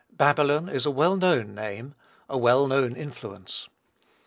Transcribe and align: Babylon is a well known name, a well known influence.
Babylon 0.17 0.67
is 0.67 0.87
a 0.87 0.89
well 0.89 1.15
known 1.15 1.53
name, 1.53 1.93
a 2.27 2.35
well 2.35 2.65
known 2.65 2.95
influence. 2.95 3.69